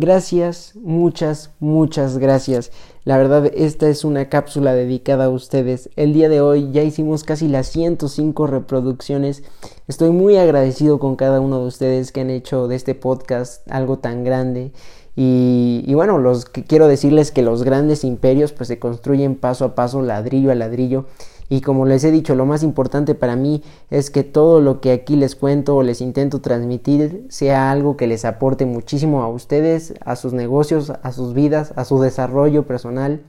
[0.00, 2.70] Gracias, muchas, muchas gracias.
[3.02, 5.90] La verdad, esta es una cápsula dedicada a ustedes.
[5.96, 9.42] El día de hoy ya hicimos casi las 105 reproducciones.
[9.88, 13.98] Estoy muy agradecido con cada uno de ustedes que han hecho de este podcast algo
[13.98, 14.70] tan grande.
[15.16, 19.74] Y, y bueno, los quiero decirles que los grandes imperios pues se construyen paso a
[19.74, 21.06] paso, ladrillo a ladrillo.
[21.48, 24.92] Y como les he dicho, lo más importante para mí es que todo lo que
[24.92, 29.94] aquí les cuento o les intento transmitir sea algo que les aporte muchísimo a ustedes,
[30.04, 33.22] a sus negocios, a sus vidas, a su desarrollo personal.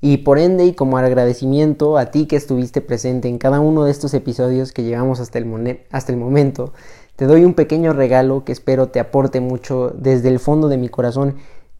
[0.00, 3.90] Y por ende, y como agradecimiento a ti que estuviste presente en cada uno de
[3.90, 6.72] estos episodios que llevamos hasta el, hasta el momento,
[7.16, 10.88] te doy un pequeño regalo que espero te aporte mucho desde el fondo de mi
[10.88, 11.34] corazón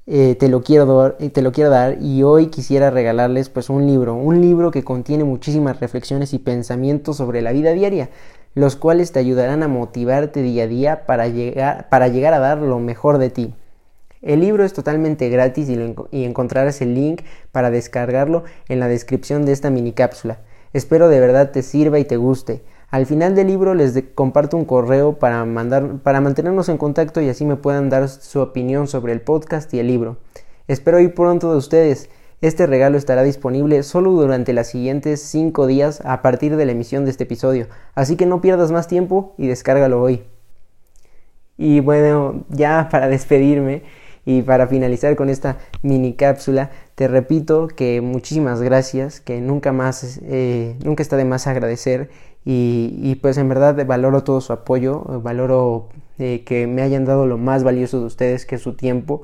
[0.06, 3.86] eh, te, lo quiero eh, te lo quiero dar y hoy quisiera regalarles pues un
[3.86, 8.10] libro, un libro que contiene muchísimas reflexiones y pensamientos sobre la vida diaria,
[8.54, 12.58] los cuales te ayudarán a motivarte día a día para llegar, para llegar a dar
[12.58, 13.54] lo mejor de ti.
[14.22, 15.78] El libro es totalmente gratis y,
[16.10, 17.22] y encontrarás el link
[17.52, 20.40] para descargarlo en la descripción de esta mini cápsula.
[20.72, 22.62] Espero de verdad te sirva y te guste.
[22.90, 27.28] Al final del libro les comparto un correo para, mandar, para mantenernos en contacto y
[27.28, 30.16] así me puedan dar su opinión sobre el podcast y el libro.
[30.66, 32.10] Espero ir pronto de ustedes.
[32.40, 37.04] Este regalo estará disponible solo durante las siguientes 5 días a partir de la emisión
[37.04, 40.24] de este episodio, así que no pierdas más tiempo y descárgalo hoy.
[41.56, 43.84] Y bueno, ya para despedirme
[44.24, 50.20] y para finalizar con esta mini cápsula, te repito que muchísimas gracias, que nunca más,
[50.24, 52.10] eh, nunca está de más agradecer
[52.44, 57.38] y, pues en verdad valoro todo su apoyo, valoro eh, que me hayan dado lo
[57.38, 59.22] más valioso de ustedes que es su tiempo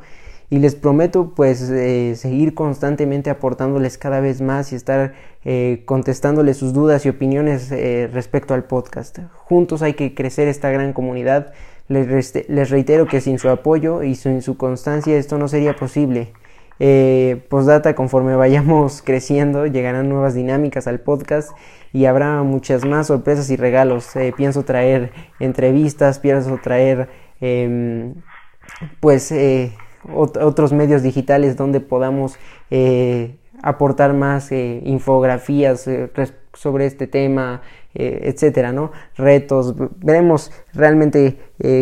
[0.48, 6.58] y les prometo pues eh, seguir constantemente aportándoles cada vez más y estar eh, contestándoles
[6.58, 7.70] sus dudas y opiniones
[8.12, 9.18] respecto al podcast.
[9.32, 11.52] Juntos hay que crecer esta gran comunidad.
[11.88, 16.32] Les, reitero que sin su apoyo y sin su constancia esto no sería posible.
[16.78, 21.50] Eh, postdata, conforme vayamos creciendo, llegarán nuevas dinámicas al podcast
[21.92, 24.14] y habrá muchas más sorpresas y regalos.
[24.16, 27.08] Eh, pienso traer entrevistas, pienso traer
[27.40, 28.14] em,
[29.00, 29.72] pues eh,
[30.12, 32.36] otros medios digitales donde podamos
[32.70, 35.88] eh, aportar más infografías
[36.52, 37.62] sobre este tema,
[37.94, 38.92] etcétera, ¿no?
[39.16, 41.38] Retos, veremos realmente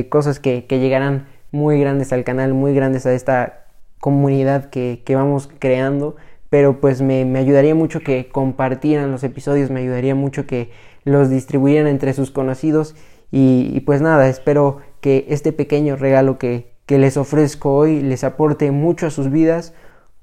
[0.08, 3.64] cosas que, que llegarán muy grandes al canal, muy grandes a esta
[4.04, 6.16] comunidad que, vamos creando,
[6.50, 10.72] pero pues me, ayudaría mucho que compartieran los episodios, me ayudaría mucho que
[11.04, 12.94] los distribuyeran entre sus conocidos
[13.30, 18.70] y, pues nada, espero que este pequeño regalo que, que les ofrezco hoy les aporte
[18.72, 19.72] mucho a sus vidas.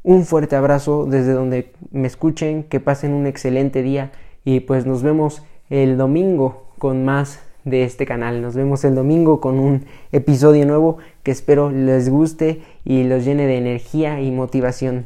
[0.03, 4.11] Un fuerte abrazo desde donde me escuchen, que pasen un excelente día
[4.43, 8.41] y pues nos vemos el domingo con más de este canal.
[8.41, 13.45] Nos vemos el domingo con un episodio nuevo que espero les guste y los llene
[13.45, 15.05] de energía y motivación.